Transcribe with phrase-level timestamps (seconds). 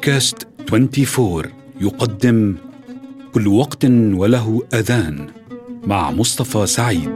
[0.00, 1.42] بودكاست 24
[1.80, 2.56] يقدم
[3.32, 5.26] كل وقت وله أذان
[5.86, 7.10] مع مصطفى سعيد.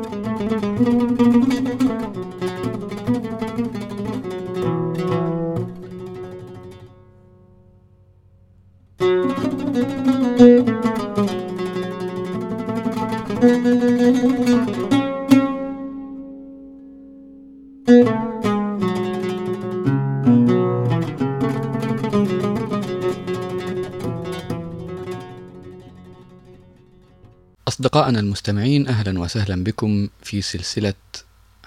[27.75, 30.95] أصدقائنا المستمعين أهلا وسهلا بكم في سلسلة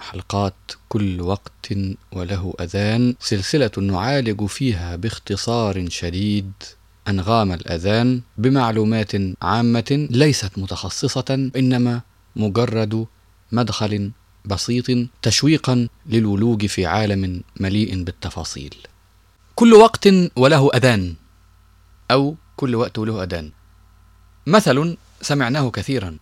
[0.00, 0.54] حلقات
[0.88, 1.68] كل وقت
[2.12, 3.14] وله أذان.
[3.20, 6.52] سلسلة نعالج فيها باختصار شديد
[7.08, 9.12] أنغام الأذان بمعلومات
[9.42, 12.00] عامة ليست متخصصة إنما
[12.36, 13.06] مجرد
[13.52, 14.10] مدخل
[14.44, 18.74] بسيط تشويقا للولوج في عالم مليء بالتفاصيل.
[19.54, 21.14] كل وقت وله أذان
[22.10, 23.50] أو كل وقت وله أذان.
[24.46, 26.18] مثل سمعناه كثيرا.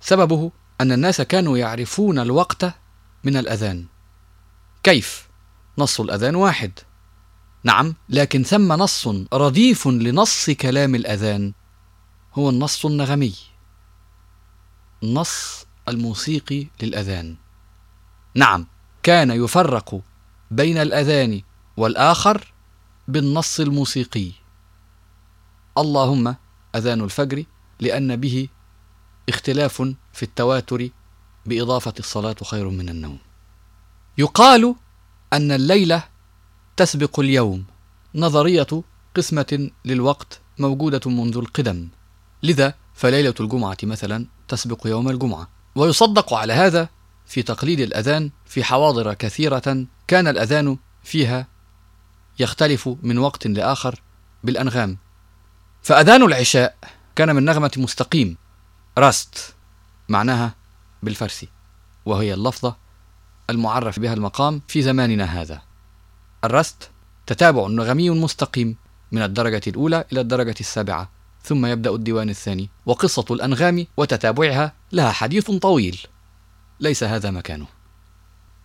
[0.00, 2.64] سببه أن الناس كانوا يعرفون الوقت
[3.24, 3.86] من الأذان.
[4.82, 5.28] كيف؟
[5.78, 6.72] نص الأذان واحد.
[7.64, 11.52] نعم لكن ثم نص رديف لنص كلام الأذان
[12.34, 13.34] هو النص النغمي.
[15.02, 17.36] النص الموسيقي للأذان.
[18.34, 18.66] نعم
[19.02, 20.00] كان يفرق
[20.50, 21.42] بين الأذان
[21.76, 22.52] والآخر
[23.08, 24.30] بالنص الموسيقي.
[25.78, 26.36] اللهم
[26.74, 27.44] أذان الفجر
[27.80, 28.48] لأن به
[29.28, 30.88] اختلاف في التواتر
[31.46, 33.18] بإضافة الصلاة خير من النوم.
[34.18, 34.74] يقال
[35.32, 36.04] أن الليلة
[36.76, 37.64] تسبق اليوم،
[38.14, 38.82] نظرية
[39.16, 41.88] قسمة للوقت موجودة منذ القدم،
[42.42, 46.88] لذا فليلة الجمعة مثلا تسبق يوم الجمعة، ويصدق على هذا
[47.26, 51.46] في تقليد الأذان في حواضر كثيرة كان الأذان فيها
[52.38, 54.02] يختلف من وقت لآخر
[54.44, 54.98] بالأنغام،
[55.82, 56.76] فأذان العشاء
[57.18, 58.36] كان من نغمة مستقيم
[58.98, 59.54] راست
[60.08, 60.54] معناها
[61.02, 61.48] بالفارسي
[62.06, 62.76] وهي اللفظة
[63.50, 65.62] المعرف بها المقام في زماننا هذا.
[66.44, 66.90] الرست
[67.26, 68.76] تتابع نغمي مستقيم
[69.12, 71.10] من الدرجة الأولى إلى الدرجة السابعة
[71.42, 76.06] ثم يبدأ الديوان الثاني وقصة الأنغام وتتابعها لها حديث طويل
[76.80, 77.66] ليس هذا مكانه.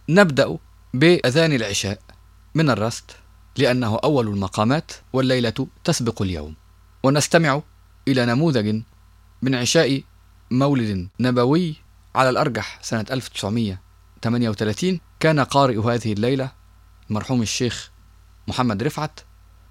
[0.09, 0.57] نبدأ
[0.93, 1.99] بأذان العشاء
[2.55, 3.11] من الرست
[3.57, 6.55] لأنه أول المقامات والليلة تسبق اليوم.
[7.03, 7.61] ونستمع
[8.07, 8.81] إلى نموذج
[9.41, 10.01] من عشاء
[10.51, 11.75] مولد نبوي
[12.15, 16.51] على الأرجح سنة 1938 كان قارئ هذه الليلة
[17.09, 17.91] المرحوم الشيخ
[18.47, 19.19] محمد رفعت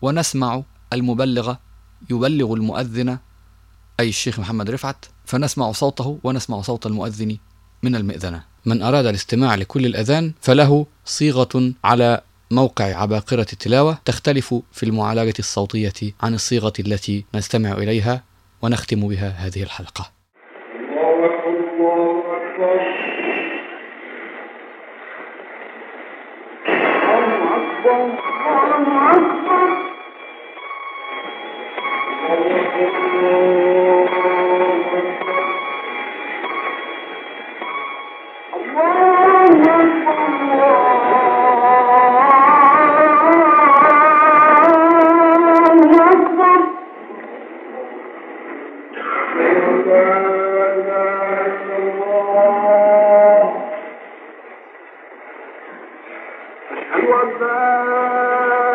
[0.03, 1.55] ونسمع المبلغ
[2.11, 3.19] يبلغ المؤذن
[4.01, 7.39] أي الشيخ محمد رفعت فنسمع صوته ونسمع صوت المؤذن
[7.83, 8.45] من المئذنة.
[8.67, 12.21] من أراد الاستماع لكل الأذان فله صيغة على
[12.53, 18.23] موقع عباقرة التلاوة تختلف في المعالجة الصوتية عن الصيغة التي نستمع إليها
[18.63, 20.11] ونختم بها هذه الحلقة.
[20.77, 21.53] الله أكبر
[22.57, 23.42] الله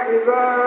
[0.10, 0.67] أشهد